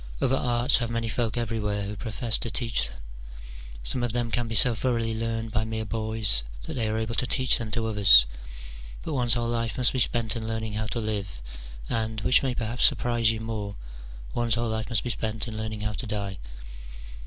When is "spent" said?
9.99-10.35, 15.11-15.47